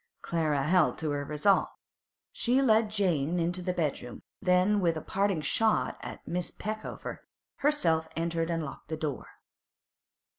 Clara 0.23 0.63
held 0.63 0.97
to 0.97 1.11
her 1.11 1.23
resolve. 1.23 1.67
She 2.31 2.59
led 2.59 2.89
Jane 2.89 3.37
into 3.39 3.61
the 3.61 3.71
bedroom, 3.71 4.23
then, 4.41 4.79
with 4.79 4.97
a 4.97 5.01
parting 5.01 5.41
shot 5.41 5.97
at 6.01 6.27
Miss 6.27 6.49
Peckover, 6.49 7.19
herself 7.57 8.07
entered 8.15 8.49
and 8.49 8.65
locked 8.65 8.89
the 8.89 8.97
door. 8.97 9.27